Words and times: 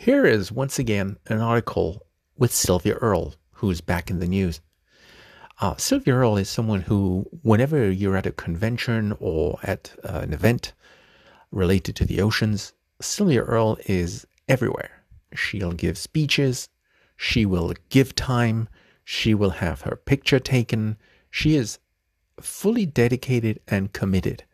Here 0.00 0.24
is 0.24 0.52
once 0.52 0.78
again 0.78 1.16
an 1.26 1.40
article 1.40 2.06
with 2.36 2.52
Sylvia 2.52 2.94
Earle, 2.94 3.34
who's 3.50 3.80
back 3.80 4.10
in 4.10 4.20
the 4.20 4.28
news. 4.28 4.60
Uh, 5.60 5.74
Sylvia 5.76 6.14
Earle 6.14 6.36
is 6.36 6.48
someone 6.48 6.82
who, 6.82 7.26
whenever 7.42 7.90
you're 7.90 8.16
at 8.16 8.24
a 8.24 8.30
convention 8.30 9.16
or 9.18 9.58
at 9.64 9.96
uh, 10.04 10.20
an 10.20 10.32
event 10.32 10.72
related 11.50 11.96
to 11.96 12.04
the 12.04 12.20
oceans, 12.20 12.74
Sylvia 13.00 13.42
Earle 13.42 13.76
is 13.86 14.24
everywhere. 14.46 15.02
She'll 15.34 15.72
give 15.72 15.98
speeches, 15.98 16.68
she 17.16 17.44
will 17.44 17.74
give 17.88 18.14
time, 18.14 18.68
she 19.02 19.34
will 19.34 19.50
have 19.50 19.80
her 19.80 19.96
picture 19.96 20.38
taken. 20.38 20.96
She 21.28 21.56
is 21.56 21.80
fully 22.40 22.86
dedicated 22.86 23.58
and 23.66 23.92
committed. 23.92 24.44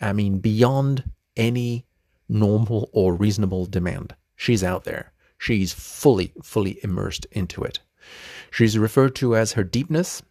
I 0.00 0.14
mean, 0.14 0.38
beyond 0.38 1.12
any 1.36 1.84
normal 2.26 2.88
or 2.94 3.14
reasonable 3.14 3.66
demand. 3.66 4.14
She's 4.36 4.64
out 4.64 4.84
there. 4.84 5.12
She's 5.38 5.72
fully, 5.72 6.32
fully 6.42 6.78
immersed 6.82 7.26
into 7.32 7.62
it. 7.62 7.80
She's 8.50 8.78
referred 8.78 9.14
to 9.16 9.36
as 9.36 9.52
her 9.52 9.64
deepness 9.64 10.22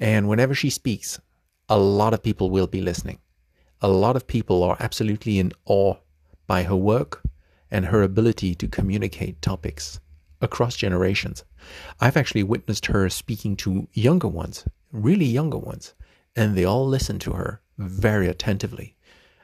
and 0.00 0.28
whenever 0.28 0.54
she 0.54 0.70
speaks, 0.70 1.20
a 1.68 1.78
lot 1.78 2.14
of 2.14 2.22
people 2.22 2.50
will 2.50 2.66
be 2.66 2.80
listening. 2.80 3.18
A 3.82 3.88
lot 3.88 4.16
of 4.16 4.26
people 4.26 4.62
are 4.62 4.78
absolutely 4.80 5.38
in 5.38 5.52
awe 5.66 5.96
by 6.46 6.62
her 6.62 6.76
work 6.76 7.22
and 7.70 7.86
her 7.86 8.02
ability 8.02 8.54
to 8.56 8.66
communicate 8.66 9.42
topics 9.42 10.00
across 10.40 10.74
generations. 10.74 11.44
I've 12.00 12.16
actually 12.16 12.42
witnessed 12.42 12.86
her 12.86 13.10
speaking 13.10 13.56
to 13.56 13.88
younger 13.92 14.26
ones, 14.26 14.64
really 14.90 15.26
younger 15.26 15.58
ones, 15.58 15.94
and 16.34 16.56
they 16.56 16.64
all 16.64 16.86
listen 16.86 17.18
to 17.20 17.32
her 17.32 17.60
very 17.76 18.26
attentively. 18.26 18.96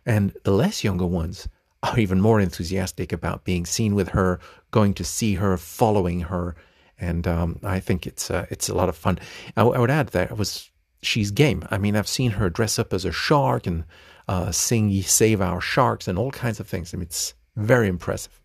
And 0.06 0.32
the 0.44 0.52
less 0.52 0.82
younger 0.82 1.06
ones 1.06 1.48
even 1.96 2.20
more 2.20 2.40
enthusiastic 2.40 3.12
about 3.12 3.44
being 3.44 3.66
seen 3.66 3.94
with 3.94 4.08
her, 4.10 4.40
going 4.70 4.94
to 4.94 5.04
see 5.04 5.34
her, 5.34 5.56
following 5.56 6.20
her, 6.22 6.56
and 6.98 7.26
um, 7.26 7.58
I 7.62 7.80
think 7.80 8.06
it's 8.06 8.30
uh, 8.30 8.46
it's 8.50 8.68
a 8.68 8.74
lot 8.74 8.88
of 8.88 8.96
fun. 8.96 9.18
I, 9.56 9.62
I, 9.62 9.78
would 9.78 9.90
add 9.90 10.08
that 10.08 10.30
it 10.30 10.36
was 10.36 10.70
she's 11.02 11.30
game. 11.30 11.66
I 11.70 11.78
mean, 11.78 11.94
I've 11.94 12.08
seen 12.08 12.32
her 12.32 12.48
dress 12.48 12.78
up 12.78 12.92
as 12.92 13.04
a 13.04 13.12
shark 13.12 13.66
and 13.66 13.84
uh, 14.28 14.50
sing 14.50 15.02
"Save 15.02 15.40
Our 15.40 15.60
Sharks" 15.60 16.08
and 16.08 16.18
all 16.18 16.30
kinds 16.30 16.60
of 16.60 16.66
things. 16.66 16.92
I 16.92 16.96
mean, 16.96 17.04
it's 17.04 17.34
very 17.54 17.88
impressive. 17.88 18.40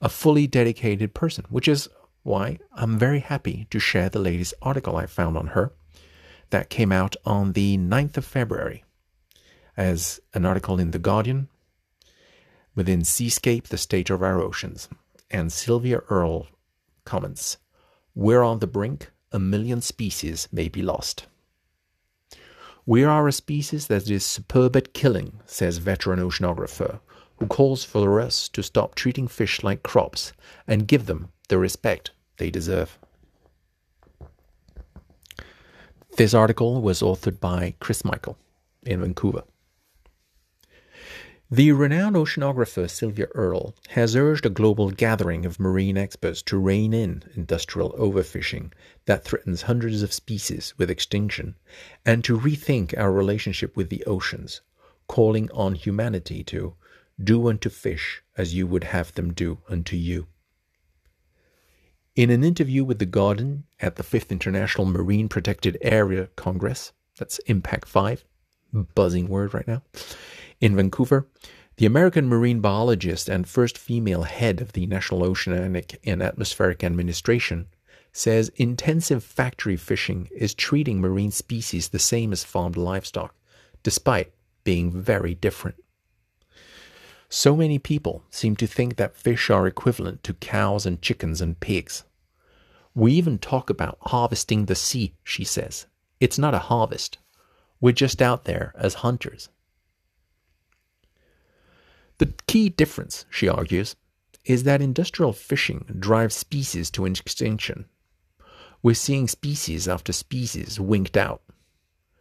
A 0.00 0.08
fully 0.08 0.46
dedicated 0.46 1.14
person, 1.14 1.44
which 1.50 1.68
is 1.68 1.88
why 2.22 2.58
I'm 2.74 2.98
very 2.98 3.20
happy 3.20 3.66
to 3.70 3.78
share 3.78 4.08
the 4.08 4.18
latest 4.18 4.54
article 4.62 4.96
I 4.96 5.06
found 5.06 5.36
on 5.36 5.48
her 5.48 5.72
that 6.50 6.70
came 6.70 6.92
out 6.92 7.16
on 7.24 7.52
the 7.52 7.78
9th 7.78 8.16
of 8.16 8.24
February 8.24 8.84
as 9.76 10.20
an 10.34 10.44
article 10.44 10.78
in 10.78 10.90
The 10.90 10.98
Guardian 10.98 11.48
within 12.80 13.04
Seascape, 13.04 13.68
the 13.68 13.76
State 13.76 14.08
of 14.08 14.22
Our 14.22 14.40
Oceans. 14.40 14.88
And 15.30 15.52
Sylvia 15.52 15.98
Earle 16.08 16.46
comments 17.04 17.58
We're 18.14 18.42
on 18.42 18.60
the 18.60 18.66
brink, 18.66 19.10
a 19.30 19.38
million 19.38 19.82
species 19.82 20.48
may 20.50 20.70
be 20.70 20.80
lost. 20.80 21.26
We 22.86 23.04
are 23.04 23.28
a 23.28 23.32
species 23.32 23.88
that 23.88 24.08
is 24.08 24.24
superb 24.24 24.76
at 24.76 24.94
killing, 24.94 25.40
says 25.44 25.76
veteran 25.76 26.20
oceanographer, 26.20 27.00
who 27.38 27.46
calls 27.48 27.84
for 27.84 28.18
us 28.18 28.48
to 28.48 28.62
stop 28.62 28.94
treating 28.94 29.28
fish 29.28 29.62
like 29.62 29.82
crops 29.82 30.32
and 30.66 30.88
give 30.88 31.04
them 31.04 31.28
the 31.50 31.58
respect 31.58 32.12
they 32.38 32.48
deserve. 32.48 32.98
This 36.16 36.32
article 36.32 36.80
was 36.80 37.02
authored 37.02 37.40
by 37.40 37.74
Chris 37.78 38.06
Michael 38.06 38.38
in 38.84 39.02
Vancouver. 39.02 39.42
The 41.52 41.72
renowned 41.72 42.14
oceanographer 42.14 42.88
Sylvia 42.88 43.26
Earle 43.34 43.74
has 43.88 44.14
urged 44.14 44.46
a 44.46 44.50
global 44.50 44.92
gathering 44.92 45.44
of 45.44 45.58
marine 45.58 45.98
experts 45.98 46.42
to 46.42 46.56
rein 46.56 46.94
in 46.94 47.24
industrial 47.34 47.90
overfishing 47.94 48.72
that 49.06 49.24
threatens 49.24 49.62
hundreds 49.62 50.02
of 50.02 50.12
species 50.12 50.74
with 50.78 50.88
extinction 50.88 51.56
and 52.06 52.22
to 52.22 52.38
rethink 52.38 52.96
our 52.96 53.10
relationship 53.10 53.76
with 53.76 53.90
the 53.90 54.04
oceans, 54.04 54.60
calling 55.08 55.50
on 55.50 55.74
humanity 55.74 56.44
to 56.44 56.76
do 57.20 57.48
unto 57.48 57.68
fish 57.68 58.22
as 58.36 58.54
you 58.54 58.68
would 58.68 58.84
have 58.84 59.12
them 59.14 59.32
do 59.32 59.58
unto 59.68 59.96
you. 59.96 60.28
In 62.14 62.30
an 62.30 62.44
interview 62.44 62.84
with 62.84 63.00
The 63.00 63.06
Guardian 63.06 63.64
at 63.80 63.96
the 63.96 64.04
5th 64.04 64.30
International 64.30 64.86
Marine 64.86 65.28
Protected 65.28 65.78
Area 65.82 66.28
Congress, 66.36 66.92
that's 67.18 67.40
IMPAC5, 67.48 68.22
buzzing 68.72 69.28
word 69.28 69.54
right 69.54 69.66
now, 69.66 69.82
in 70.60 70.76
Vancouver, 70.76 71.26
the 71.76 71.86
American 71.86 72.28
marine 72.28 72.60
biologist 72.60 73.28
and 73.28 73.48
first 73.48 73.78
female 73.78 74.24
head 74.24 74.60
of 74.60 74.72
the 74.72 74.86
National 74.86 75.24
Oceanic 75.24 75.98
and 76.04 76.22
Atmospheric 76.22 76.84
Administration 76.84 77.68
says 78.12 78.50
intensive 78.56 79.24
factory 79.24 79.76
fishing 79.76 80.28
is 80.34 80.52
treating 80.52 81.00
marine 81.00 81.30
species 81.30 81.88
the 81.88 81.98
same 81.98 82.32
as 82.32 82.44
farmed 82.44 82.76
livestock, 82.76 83.34
despite 83.82 84.32
being 84.64 84.90
very 84.90 85.34
different. 85.34 85.76
So 87.28 87.56
many 87.56 87.78
people 87.78 88.24
seem 88.28 88.56
to 88.56 88.66
think 88.66 88.96
that 88.96 89.16
fish 89.16 89.50
are 89.50 89.66
equivalent 89.66 90.24
to 90.24 90.34
cows 90.34 90.84
and 90.84 91.00
chickens 91.00 91.40
and 91.40 91.58
pigs. 91.60 92.02
We 92.94 93.12
even 93.12 93.38
talk 93.38 93.70
about 93.70 93.98
harvesting 94.02 94.66
the 94.66 94.74
sea, 94.74 95.14
she 95.22 95.44
says. 95.44 95.86
It's 96.18 96.38
not 96.38 96.54
a 96.54 96.58
harvest. 96.58 97.18
We're 97.80 97.92
just 97.92 98.20
out 98.20 98.44
there 98.44 98.72
as 98.76 98.94
hunters. 98.94 99.48
The 102.18 102.34
key 102.46 102.68
difference, 102.68 103.24
she 103.30 103.48
argues, 103.48 103.96
is 104.44 104.64
that 104.64 104.82
industrial 104.82 105.32
fishing 105.32 105.86
drives 105.98 106.34
species 106.34 106.90
to 106.90 107.06
extinction. 107.06 107.86
We're 108.82 108.94
seeing 108.94 109.28
species 109.28 109.88
after 109.88 110.12
species 110.12 110.78
winked 110.78 111.16
out. 111.16 111.42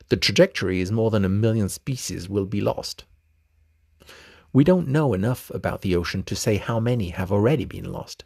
The 0.10 0.18
trajectory 0.18 0.80
is 0.80 0.92
more 0.92 1.12
than 1.12 1.26
a 1.26 1.30
million 1.30 1.70
species 1.70 2.30
will 2.30 2.46
be 2.46 2.62
lost. 2.62 3.06
We 4.52 4.64
don't 4.64 4.88
know 4.88 5.14
enough 5.14 5.52
about 5.52 5.82
the 5.82 5.96
ocean 5.96 6.24
to 6.24 6.36
say 6.36 6.58
how 6.58 6.80
many 6.80 7.10
have 7.10 7.32
already 7.32 7.66
been 7.66 7.92
lost, 7.92 8.24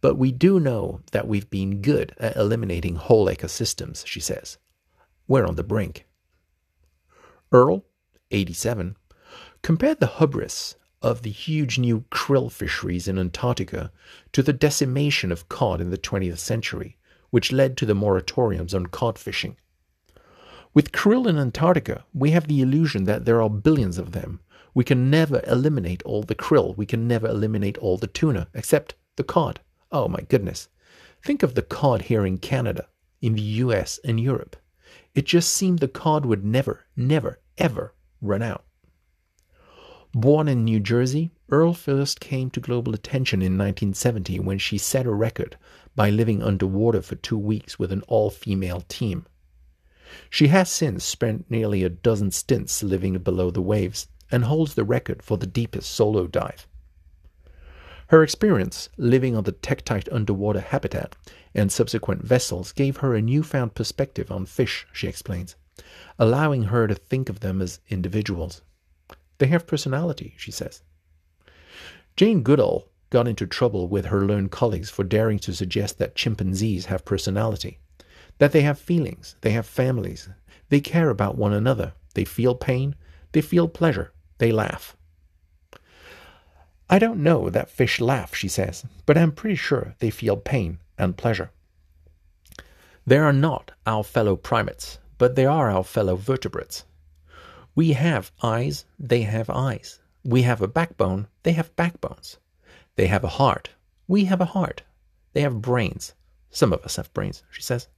but 0.00 0.16
we 0.16 0.32
do 0.32 0.60
know 0.60 1.00
that 1.12 1.26
we've 1.26 1.48
been 1.48 1.80
good 1.80 2.14
at 2.18 2.36
eliminating 2.36 2.96
whole 2.96 3.26
ecosystems, 3.26 4.06
she 4.06 4.20
says. 4.20 4.58
We're 5.26 5.46
on 5.46 5.56
the 5.56 5.64
brink. 5.64 6.06
Earle, 7.54 7.86
87, 8.32 8.96
compared 9.62 10.00
the 10.00 10.08
hubris 10.08 10.74
of 11.00 11.22
the 11.22 11.30
huge 11.30 11.78
new 11.78 12.00
krill 12.10 12.50
fisheries 12.50 13.06
in 13.06 13.16
Antarctica 13.16 13.92
to 14.32 14.42
the 14.42 14.52
decimation 14.52 15.30
of 15.30 15.48
cod 15.48 15.80
in 15.80 15.90
the 15.90 15.96
20th 15.96 16.38
century, 16.38 16.98
which 17.30 17.52
led 17.52 17.76
to 17.76 17.86
the 17.86 17.94
moratoriums 17.94 18.74
on 18.74 18.86
cod 18.86 19.20
fishing. 19.20 19.56
With 20.74 20.90
krill 20.90 21.28
in 21.28 21.38
Antarctica, 21.38 22.04
we 22.12 22.32
have 22.32 22.48
the 22.48 22.60
illusion 22.60 23.04
that 23.04 23.24
there 23.24 23.40
are 23.40 23.48
billions 23.48 23.98
of 23.98 24.10
them. 24.10 24.40
We 24.74 24.82
can 24.82 25.08
never 25.08 25.40
eliminate 25.46 26.02
all 26.02 26.24
the 26.24 26.34
krill. 26.34 26.76
We 26.76 26.86
can 26.86 27.06
never 27.06 27.28
eliminate 27.28 27.78
all 27.78 27.96
the 27.98 28.08
tuna, 28.08 28.48
except 28.52 28.96
the 29.14 29.22
cod. 29.22 29.60
Oh 29.92 30.08
my 30.08 30.22
goodness. 30.22 30.68
Think 31.22 31.44
of 31.44 31.54
the 31.54 31.62
cod 31.62 32.02
here 32.02 32.26
in 32.26 32.38
Canada, 32.38 32.88
in 33.22 33.34
the 33.34 33.42
US, 33.62 34.00
and 34.04 34.18
Europe. 34.18 34.56
It 35.14 35.26
just 35.26 35.52
seemed 35.52 35.78
the 35.78 35.86
cod 35.86 36.26
would 36.26 36.44
never, 36.44 36.86
never, 36.96 37.38
ever 37.58 37.94
run 38.20 38.42
out. 38.42 38.64
Born 40.12 40.46
in 40.46 40.64
New 40.64 40.78
Jersey, 40.78 41.32
Earle 41.50 41.74
first 41.74 42.20
came 42.20 42.48
to 42.50 42.60
global 42.60 42.94
attention 42.94 43.42
in 43.42 43.58
1970 43.58 44.38
when 44.40 44.58
she 44.58 44.78
set 44.78 45.06
a 45.06 45.12
record 45.12 45.56
by 45.96 46.08
living 46.08 46.42
underwater 46.42 47.02
for 47.02 47.16
two 47.16 47.38
weeks 47.38 47.78
with 47.78 47.90
an 47.90 48.02
all 48.02 48.30
female 48.30 48.82
team. 48.88 49.26
She 50.30 50.48
has 50.48 50.70
since 50.70 51.04
spent 51.04 51.50
nearly 51.50 51.82
a 51.82 51.88
dozen 51.88 52.30
stints 52.30 52.82
living 52.82 53.18
below 53.18 53.50
the 53.50 53.60
waves 53.62 54.06
and 54.30 54.44
holds 54.44 54.74
the 54.74 54.84
record 54.84 55.22
for 55.22 55.36
the 55.36 55.46
deepest 55.46 55.90
solo 55.90 56.26
dive. 56.26 56.68
Her 58.08 58.22
experience 58.22 58.90
living 58.96 59.36
on 59.36 59.44
the 59.44 59.52
tektite 59.52 60.08
underwater 60.12 60.60
habitat 60.60 61.16
and 61.54 61.72
subsequent 61.72 62.22
vessels 62.22 62.70
gave 62.72 62.98
her 62.98 63.14
a 63.14 63.22
newfound 63.22 63.74
perspective 63.74 64.30
on 64.30 64.46
fish, 64.46 64.86
she 64.92 65.08
explains, 65.08 65.56
allowing 66.18 66.64
her 66.64 66.86
to 66.86 66.94
think 66.94 67.28
of 67.28 67.40
them 67.40 67.60
as 67.60 67.80
individuals. 67.88 68.62
They 69.38 69.46
have 69.46 69.66
personality, 69.66 70.34
she 70.36 70.50
says. 70.50 70.82
Jane 72.16 72.42
Goodall 72.42 72.88
got 73.10 73.28
into 73.28 73.46
trouble 73.46 73.88
with 73.88 74.06
her 74.06 74.24
learned 74.24 74.50
colleagues 74.50 74.90
for 74.90 75.04
daring 75.04 75.38
to 75.40 75.52
suggest 75.52 75.98
that 75.98 76.14
chimpanzees 76.14 76.86
have 76.86 77.04
personality, 77.04 77.78
that 78.38 78.52
they 78.52 78.62
have 78.62 78.78
feelings, 78.78 79.36
they 79.40 79.50
have 79.50 79.66
families, 79.66 80.28
they 80.68 80.80
care 80.80 81.10
about 81.10 81.36
one 81.36 81.52
another, 81.52 81.92
they 82.14 82.24
feel 82.24 82.54
pain, 82.54 82.94
they 83.32 83.40
feel 83.40 83.68
pleasure, 83.68 84.12
they 84.38 84.52
laugh. 84.52 84.96
I 86.88 86.98
don't 86.98 87.22
know 87.22 87.50
that 87.50 87.70
fish 87.70 88.00
laugh, 88.00 88.34
she 88.34 88.48
says, 88.48 88.84
but 89.06 89.18
I'm 89.18 89.32
pretty 89.32 89.56
sure 89.56 89.94
they 89.98 90.10
feel 90.10 90.36
pain 90.36 90.78
and 90.98 91.16
pleasure. 91.16 91.50
They 93.06 93.18
are 93.18 93.32
not 93.32 93.72
our 93.86 94.04
fellow 94.04 94.36
primates, 94.36 94.98
but 95.18 95.34
they 95.34 95.46
are 95.46 95.70
our 95.70 95.84
fellow 95.84 96.16
vertebrates. 96.16 96.84
We 97.74 97.92
have 97.92 98.32
eyes, 98.42 98.84
they 98.98 99.22
have 99.22 99.50
eyes. 99.50 100.00
We 100.24 100.42
have 100.42 100.62
a 100.62 100.68
backbone, 100.68 101.28
they 101.42 101.52
have 101.52 101.74
backbones. 101.76 102.38
They 102.96 103.06
have 103.08 103.24
a 103.24 103.28
heart, 103.28 103.70
We 104.06 104.26
have 104.26 104.40
a 104.40 104.44
heart. 104.44 104.82
They 105.32 105.40
have 105.40 105.62
brains. 105.62 106.14
Some 106.50 106.72
of 106.72 106.84
us 106.84 106.96
have 106.96 107.12
brains, 107.12 107.42
she 107.50 107.62
says. 107.62 107.88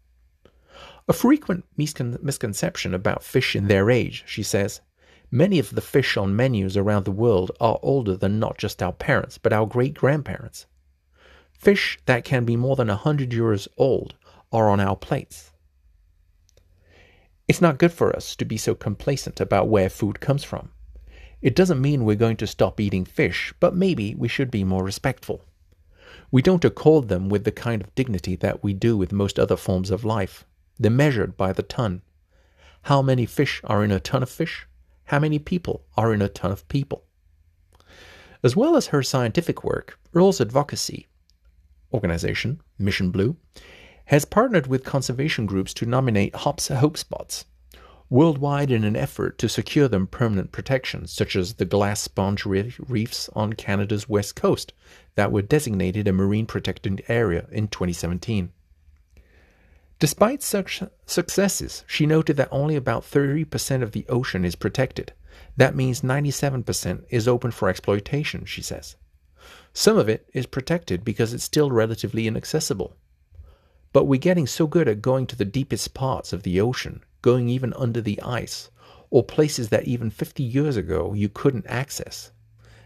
A 1.08 1.12
frequent 1.12 1.64
misconception 1.76 2.94
about 2.94 3.22
fish 3.22 3.54
in 3.54 3.68
their 3.68 3.90
age, 3.90 4.24
she 4.26 4.42
says. 4.42 4.80
Many 5.30 5.58
of 5.58 5.74
the 5.74 5.80
fish 5.80 6.16
on 6.16 6.36
menus 6.36 6.76
around 6.76 7.04
the 7.04 7.10
world 7.10 7.50
are 7.60 7.78
older 7.82 8.16
than 8.16 8.38
not 8.38 8.56
just 8.58 8.82
our 8.82 8.92
parents, 8.92 9.38
but 9.38 9.52
our 9.52 9.66
great 9.66 9.94
grandparents. 9.94 10.66
Fish 11.52 11.98
that 12.06 12.24
can 12.24 12.44
be 12.44 12.56
more 12.56 12.76
than 12.76 12.90
a 12.90 12.96
hundred 12.96 13.32
years 13.32 13.68
old 13.76 14.14
are 14.52 14.68
on 14.68 14.80
our 14.80 14.96
plates. 14.96 15.52
It's 17.48 17.60
not 17.60 17.78
good 17.78 17.92
for 17.92 18.14
us 18.14 18.34
to 18.36 18.44
be 18.44 18.56
so 18.56 18.74
complacent 18.74 19.40
about 19.40 19.68
where 19.68 19.88
food 19.88 20.18
comes 20.18 20.42
from. 20.42 20.70
It 21.40 21.54
doesn't 21.54 21.80
mean 21.80 22.04
we're 22.04 22.16
going 22.16 22.38
to 22.38 22.46
stop 22.46 22.80
eating 22.80 23.04
fish, 23.04 23.54
but 23.60 23.74
maybe 23.74 24.16
we 24.16 24.26
should 24.26 24.50
be 24.50 24.64
more 24.64 24.82
respectful. 24.82 25.42
We 26.32 26.42
don't 26.42 26.64
accord 26.64 27.08
them 27.08 27.28
with 27.28 27.44
the 27.44 27.52
kind 27.52 27.82
of 27.82 27.94
dignity 27.94 28.34
that 28.36 28.64
we 28.64 28.74
do 28.74 28.96
with 28.96 29.12
most 29.12 29.38
other 29.38 29.56
forms 29.56 29.92
of 29.92 30.04
life. 30.04 30.44
They're 30.76 30.90
measured 30.90 31.36
by 31.36 31.52
the 31.52 31.62
ton. 31.62 32.02
How 32.82 33.00
many 33.00 33.26
fish 33.26 33.60
are 33.62 33.84
in 33.84 33.92
a 33.92 34.00
ton 34.00 34.24
of 34.24 34.30
fish? 34.30 34.66
How 35.04 35.20
many 35.20 35.38
people 35.38 35.84
are 35.96 36.12
in 36.12 36.22
a 36.22 36.28
ton 36.28 36.50
of 36.50 36.66
people? 36.66 37.04
As 38.42 38.56
well 38.56 38.76
as 38.76 38.88
her 38.88 39.04
scientific 39.04 39.62
work, 39.62 39.98
Earle's 40.14 40.40
advocacy 40.40 41.06
organization, 41.92 42.60
Mission 42.76 43.10
Blue, 43.12 43.36
has 44.06 44.24
partnered 44.24 44.66
with 44.66 44.84
conservation 44.84 45.46
groups 45.46 45.72
to 45.74 45.86
nominate 45.86 46.34
hops 46.34 46.68
hope 46.68 46.96
spots 46.96 47.44
worldwide 48.08 48.70
in 48.70 48.84
an 48.84 48.96
effort 48.96 49.38
to 49.38 49.48
secure 49.48 49.88
them 49.88 50.06
permanent 50.06 50.52
protection, 50.52 51.06
such 51.06 51.34
as 51.34 51.54
the 51.54 51.64
glass 51.64 52.00
sponge 52.00 52.46
reefs 52.46 53.28
on 53.34 53.52
Canada's 53.52 54.08
west 54.08 54.36
coast 54.36 54.72
that 55.16 55.32
were 55.32 55.42
designated 55.42 56.06
a 56.06 56.12
marine 56.12 56.46
protected 56.46 57.02
area 57.08 57.46
in 57.50 57.66
2017. 57.66 58.52
Despite 59.98 60.42
such 60.42 60.82
successes, 61.06 61.82
she 61.86 62.06
noted 62.06 62.36
that 62.36 62.48
only 62.52 62.76
about 62.76 63.02
30% 63.02 63.82
of 63.82 63.92
the 63.92 64.06
ocean 64.08 64.44
is 64.44 64.54
protected. 64.54 65.12
That 65.56 65.74
means 65.74 66.02
97% 66.02 67.04
is 67.08 67.26
open 67.26 67.50
for 67.50 67.68
exploitation, 67.68 68.44
she 68.44 68.62
says. 68.62 68.96
Some 69.72 69.96
of 69.96 70.08
it 70.08 70.28
is 70.32 70.46
protected 70.46 71.04
because 71.04 71.32
it's 71.32 71.44
still 71.44 71.70
relatively 71.70 72.26
inaccessible. 72.26 72.94
But 73.96 74.04
we're 74.04 74.20
getting 74.20 74.46
so 74.46 74.66
good 74.66 74.88
at 74.88 75.00
going 75.00 75.26
to 75.28 75.36
the 75.36 75.46
deepest 75.46 75.94
parts 75.94 76.34
of 76.34 76.42
the 76.42 76.60
ocean, 76.60 77.02
going 77.22 77.48
even 77.48 77.72
under 77.72 78.02
the 78.02 78.20
ice, 78.20 78.68
or 79.08 79.24
places 79.24 79.70
that 79.70 79.88
even 79.88 80.10
50 80.10 80.42
years 80.42 80.76
ago 80.76 81.14
you 81.14 81.30
couldn't 81.30 81.66
access. 81.66 82.30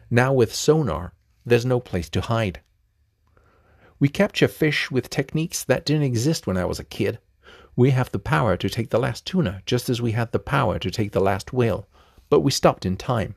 Now 0.08 0.32
with 0.32 0.54
sonar, 0.54 1.12
there's 1.44 1.66
no 1.66 1.80
place 1.80 2.08
to 2.10 2.20
hide. 2.20 2.60
We 3.98 4.08
capture 4.08 4.46
fish 4.46 4.92
with 4.92 5.10
techniques 5.10 5.64
that 5.64 5.84
didn't 5.84 6.04
exist 6.04 6.46
when 6.46 6.56
I 6.56 6.64
was 6.64 6.78
a 6.78 6.84
kid. 6.84 7.18
We 7.74 7.90
have 7.90 8.12
the 8.12 8.20
power 8.20 8.56
to 8.58 8.68
take 8.68 8.90
the 8.90 9.00
last 9.00 9.26
tuna 9.26 9.62
just 9.66 9.90
as 9.90 10.00
we 10.00 10.12
had 10.12 10.30
the 10.30 10.38
power 10.38 10.78
to 10.78 10.92
take 10.92 11.10
the 11.10 11.18
last 11.18 11.52
whale, 11.52 11.88
but 12.28 12.42
we 12.42 12.52
stopped 12.52 12.86
in 12.86 12.96
time. 12.96 13.34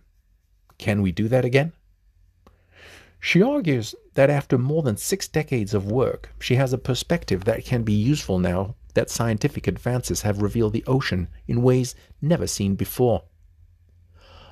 Can 0.78 1.02
we 1.02 1.12
do 1.12 1.28
that 1.28 1.44
again? 1.44 1.74
She 3.26 3.42
argues 3.42 3.96
that 4.16 4.30
after 4.30 4.58
more 4.58 4.84
than 4.84 4.98
six 4.98 5.30
decades 5.30 5.74
of 5.74 5.90
work, 5.90 6.32
she 6.40 6.56
has 6.56 6.74
a 6.74 6.78
perspective 6.78 7.46
that 7.46 7.64
can 7.64 7.84
be 7.84 7.94
useful 7.94 8.38
now 8.38 8.76
that 8.96 9.10
scientific 9.10 9.66
advances 9.66 10.24
have 10.24 10.42
revealed 10.42 10.74
the 10.74 10.84
ocean 10.88 11.30
in 11.48 11.64
ways 11.64 11.96
never 12.22 12.48
seen 12.48 12.76
before. 12.76 13.24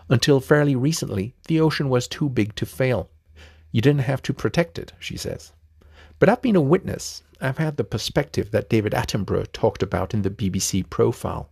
Until 0.08 0.40
fairly 0.40 0.74
recently, 0.74 1.36
the 1.50 1.60
ocean 1.60 1.90
was 1.90 2.08
too 2.08 2.30
big 2.30 2.56
to 2.56 2.66
fail. 2.66 3.10
You 3.74 3.82
didn't 3.82 4.08
have 4.08 4.22
to 4.22 4.34
protect 4.34 4.80
it, 4.80 4.94
she 5.00 5.18
says. 5.18 5.52
But 6.18 6.30
I've 6.30 6.42
been 6.42 6.56
a 6.56 6.62
witness. 6.62 7.24
I've 7.42 7.58
had 7.58 7.76
the 7.76 7.84
perspective 7.84 8.52
that 8.52 8.70
David 8.70 8.94
Attenborough 8.94 9.52
talked 9.52 9.84
about 9.84 10.14
in 10.14 10.22
the 10.22 10.30
BBC 10.30 10.90
profile, 10.90 11.50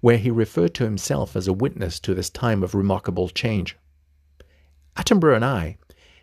where 0.00 0.16
he 0.16 0.30
referred 0.30 0.72
to 0.76 0.84
himself 0.84 1.36
as 1.36 1.46
a 1.46 1.52
witness 1.52 2.00
to 2.00 2.14
this 2.14 2.30
time 2.30 2.62
of 2.62 2.74
remarkable 2.74 3.28
change. 3.28 3.76
Attenborough 4.96 5.36
and 5.36 5.44
I 5.44 5.78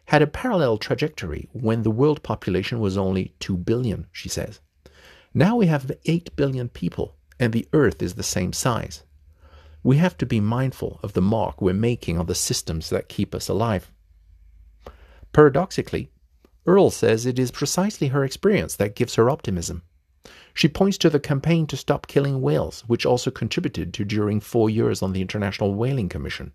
had 0.09 0.23
a 0.23 0.27
parallel 0.27 0.79
trajectory 0.79 1.47
when 1.51 1.83
the 1.83 1.91
world 1.91 2.23
population 2.23 2.79
was 2.79 2.97
only 2.97 3.35
2 3.41 3.55
billion, 3.55 4.07
she 4.11 4.27
says. 4.27 4.59
Now 5.35 5.55
we 5.55 5.67
have 5.67 5.91
8 6.03 6.35
billion 6.35 6.67
people, 6.67 7.15
and 7.39 7.53
the 7.53 7.67
Earth 7.73 8.01
is 8.01 8.15
the 8.15 8.23
same 8.23 8.51
size. 8.51 9.03
We 9.83 9.97
have 9.97 10.17
to 10.17 10.25
be 10.25 10.39
mindful 10.39 10.99
of 11.03 11.13
the 11.13 11.21
mark 11.21 11.61
we're 11.61 11.75
making 11.75 12.17
on 12.17 12.25
the 12.25 12.33
systems 12.33 12.89
that 12.89 13.07
keep 13.07 13.35
us 13.35 13.49
alive. 13.49 13.91
Paradoxically, 15.31 16.09
Earle 16.65 16.89
says 16.89 17.27
it 17.27 17.37
is 17.37 17.51
precisely 17.51 18.07
her 18.07 18.23
experience 18.23 18.75
that 18.77 18.95
gives 18.95 19.13
her 19.13 19.29
optimism. 19.29 19.83
She 20.55 20.67
points 20.67 20.97
to 20.97 21.11
the 21.11 21.19
campaign 21.19 21.67
to 21.67 21.77
stop 21.77 22.07
killing 22.07 22.41
whales, 22.41 22.83
which 22.87 23.05
also 23.05 23.29
contributed 23.29 23.93
to 23.93 24.05
during 24.05 24.39
four 24.39 24.71
years 24.71 25.03
on 25.03 25.13
the 25.13 25.21
International 25.21 25.75
Whaling 25.75 26.09
Commission. 26.09 26.53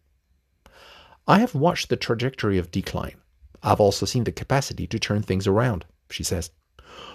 I 1.29 1.39
have 1.39 1.55
watched 1.55 1.89
the 1.89 1.97
trajectory 1.97 2.59
of 2.59 2.73
decline. 2.73 3.21
I've 3.67 3.81
also 3.81 4.05
seen 4.05 4.25
the 4.25 4.33
capacity 4.33 4.87
to 4.87 4.99
turn 4.99 5.23
things 5.23 5.47
around, 5.47 5.87
she 6.11 6.23
says. 6.23 6.51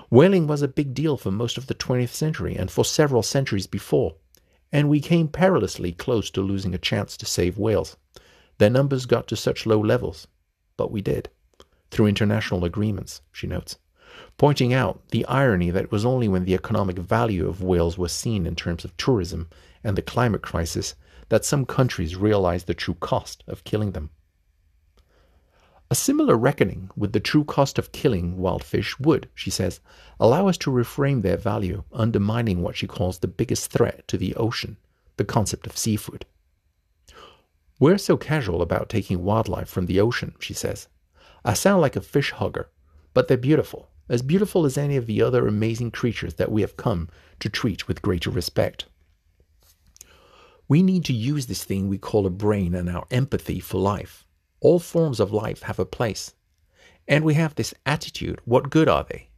Whaling 0.10 0.48
was 0.48 0.63
a 0.63 0.68
big 0.68 0.96
deal 0.96 1.16
for 1.16 1.30
most 1.30 1.60
of 1.60 1.68
the 1.68 1.75
20th 1.75 2.10
century 2.10 2.56
and 2.56 2.72
for 2.72 2.84
several 2.84 3.22
centuries 3.22 3.68
before, 3.68 4.16
and 4.72 4.90
we 4.90 5.00
came 5.00 5.28
perilously 5.28 5.92
close 5.92 6.31
to 6.31 6.42
losing 6.42 6.74
a 6.74 6.80
chance 6.80 7.16
to 7.18 7.28
save 7.28 7.60
whales. 7.60 7.98
Their 8.57 8.72
numbers 8.72 9.06
got 9.06 9.28
to 9.28 9.36
such 9.36 9.68
low 9.68 9.80
levels, 9.80 10.28
but 10.75 10.92
we 10.92 11.01
did, 11.01 11.30
through 11.92 12.07
international 12.07 12.66
agreements, 12.66 13.22
she 13.31 13.46
notes, 13.46 13.78
pointing 14.38 14.74
out 14.74 15.07
the 15.10 15.25
irony 15.25 15.69
that 15.69 15.84
it 15.86 15.92
was 15.92 16.04
only 16.04 16.28
when 16.28 16.46
the 16.46 16.56
economic 16.56 16.98
value 16.98 17.48
of 17.48 17.62
whales 17.62 17.96
was 17.96 18.12
seen 18.12 18.48
in 18.48 18.56
terms 18.56 18.84
of 18.84 18.98
tourism 18.98 19.48
and 19.84 19.96
the 19.96 20.01
climate 20.01 20.42
crisis 20.42 20.96
that 21.30 21.46
some 21.46 21.63
countries 21.63 22.16
realized 22.16 22.66
the 22.66 22.74
true 22.74 22.96
cost 22.96 23.44
of 23.48 23.63
killing 23.63 23.92
them. 23.92 24.10
A 25.91 25.95
similar 25.95 26.38
reckoning 26.38 26.91
with 26.95 27.13
the 27.13 27.19
true 27.19 27.44
cost 27.44 27.80
of 27.80 27.91
killing 27.91 28.38
wild 28.38 28.63
fish 28.63 29.00
would, 29.00 29.27
she 29.33 29.50
says, 29.50 29.80
allow 30.19 30.47
us 30.47 30.56
to 30.59 30.69
reframe 30.69 31.24
their 31.24 31.36
value, 31.36 31.83
undermining 31.91 32.62
what 32.62 32.75
she 32.75 32.86
calls 32.86 33.18
the 33.18 33.27
biggest 33.27 33.71
threat 33.71 34.07
to 34.07 34.15
the 34.15 34.36
ocean, 34.36 34.77
the 35.18 35.25
concept 35.25 35.65
of 35.65 35.75
seafood. 35.75 36.27
We're 37.80 37.97
so 37.97 38.18
casual 38.18 38.62
about 38.62 38.88
taking 38.88 39.24
wildlife 39.24 39.68
from 39.68 39.88
the 39.88 40.00
ocean, 40.00 40.36
she 40.38 40.53
says. 40.53 40.88
I 41.44 41.53
sound 41.53 41.81
like 41.81 41.95
a 41.95 42.01
fish 42.01 42.31
hugger, 42.33 42.69
but 43.15 43.27
they're 43.27 43.36
beautiful, 43.38 43.89
as 44.10 44.22
beautiful 44.22 44.67
as 44.67 44.77
any 44.77 44.96
of 44.96 45.08
the 45.08 45.24
other 45.24 45.48
amazing 45.48 45.89
creatures 45.89 46.36
that 46.36 46.51
we 46.51 46.62
have 46.62 46.77
come 46.77 47.10
to 47.39 47.50
treat 47.50 47.88
with 47.88 48.03
greater 48.03 48.29
respect. 48.29 48.86
We 50.67 50.84
need 50.84 51.03
to 51.05 51.13
use 51.13 51.48
this 51.48 51.63
thing 51.63 51.88
we 51.88 51.98
call 51.98 52.27
a 52.27 52.29
brain 52.29 52.75
and 52.75 52.88
our 52.89 53.08
empathy 53.10 53.60
for 53.60 53.79
life 53.79 54.27
all 54.62 54.80
forms 54.80 55.20
of 55.20 55.32
life 55.32 55.63
have 55.63 55.80
a 55.80 55.86
place. 55.86 56.34
And 57.08 57.24
we 57.24 57.34
have 57.34 57.56
this 57.56 57.74
attitude 57.86 58.39
what 58.46 58.70
good 58.70 58.88
are 58.88 59.04
they? 59.04 59.30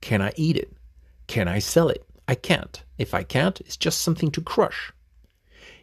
Can 0.00 0.22
I 0.22 0.32
eat 0.36 0.56
it? 0.56 0.76
Can 1.26 1.48
I 1.48 1.58
sell 1.58 1.88
it? 1.88 2.04
I 2.26 2.34
can't. 2.34 2.82
If 2.98 3.14
I 3.14 3.22
can't, 3.22 3.60
it's 3.60 3.76
just 3.76 4.02
something 4.02 4.30
to 4.32 4.40
crush. 4.40 4.92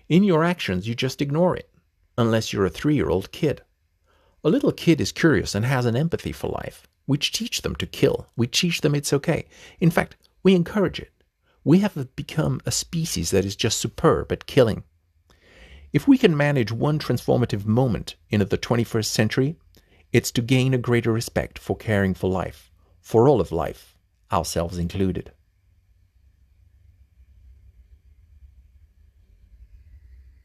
In 0.08 0.24
your 0.24 0.44
actions, 0.44 0.88
you 0.88 0.96
just 0.96 1.22
ignore 1.22 1.56
it, 1.56 1.70
unless 2.18 2.54
you're 2.54 2.65
a 2.65 2.70
three 2.70 2.96
year 2.96 3.10
old 3.10 3.32
kid. 3.32 3.63
A 4.44 4.50
little 4.50 4.72
kid 4.72 5.01
is 5.01 5.12
curious 5.12 5.56
and 5.56 5.65
has 5.65 5.86
an 5.86 5.96
empathy 5.96 6.32
for 6.32 6.50
life. 6.50 6.88
We 7.08 7.18
teach 7.18 7.63
them 7.63 7.75
to 7.77 7.86
kill. 7.88 8.27
We 8.36 8.48
teach 8.48 8.82
them 8.82 8.96
it's 8.96 9.13
okay. 9.13 9.46
In 9.80 9.89
fact, 9.89 10.15
we 10.44 10.54
encourage 10.54 11.00
it. 11.00 11.12
We 11.63 11.80
have 11.80 12.15
become 12.15 12.62
a 12.65 12.72
species 12.72 13.32
that 13.32 13.46
is 13.46 13.56
just 13.56 13.80
superb 13.80 14.32
at 14.32 14.46
killing. 14.46 14.84
If 15.95 16.09
we 16.09 16.17
can 16.17 16.35
manage 16.35 16.73
one 16.73 16.99
transformative 16.99 17.65
moment 17.65 18.17
in 18.29 18.41
the 18.41 18.57
21st 18.57 19.05
century, 19.05 19.55
it's 20.11 20.29
to 20.31 20.41
gain 20.41 20.73
a 20.73 20.77
greater 20.77 21.13
respect 21.13 21.57
for 21.57 21.77
caring 21.77 22.13
for 22.13 22.29
life, 22.29 22.69
for 22.99 23.29
all 23.29 23.39
of 23.39 23.53
life, 23.53 23.95
ourselves 24.29 24.77
included. 24.77 25.31